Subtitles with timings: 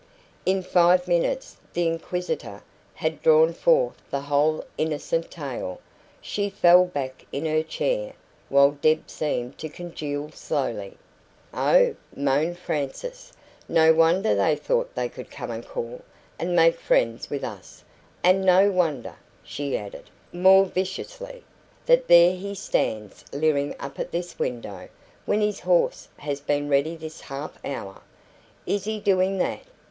[0.47, 2.63] In five minutes the inquisitor
[2.95, 5.79] had drawn forth the whole innocent tale.
[6.21, 8.13] She fell back in her chair,
[8.49, 10.97] while Deb seemed to congeal slowly.
[11.53, 13.31] "Oh," moaned Frances,
[13.69, 16.01] "no wonder they thought they could come and call
[16.39, 17.83] and make friends with us!
[18.23, 19.13] And no wonder,"
[19.43, 21.43] she added, more viciously,
[21.85, 24.89] "that there he stands leering up at this window,
[25.27, 28.01] when his horse has been ready this half hour."
[28.65, 29.61] "Is he doing that?"